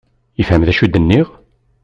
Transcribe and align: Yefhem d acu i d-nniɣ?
Yefhem 0.37 0.63
d 0.67 0.69
acu 0.71 0.83
i 0.85 0.87
d-nniɣ? 0.87 1.27